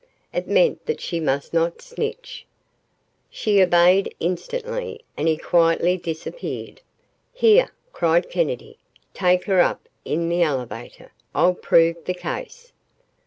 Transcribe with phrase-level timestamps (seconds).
[0.33, 2.47] It meant that she must not snitch.
[3.29, 6.81] She obeyed instantly, and he quietly disappeared.
[7.31, 8.79] "Here," cried Kennedy,
[9.13, 11.11] "take her up in the elevator.
[11.35, 12.71] I'll prove the case."